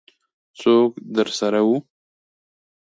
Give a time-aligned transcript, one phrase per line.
[0.59, 1.77] څوک درسره وو؟